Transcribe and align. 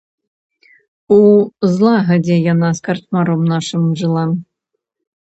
У 1.17 1.17
злагадзе 1.75 2.41
яна 2.53 2.73
з 2.81 2.87
карчмаром 2.91 3.41
нашым 3.55 3.83
жыла. 4.05 4.29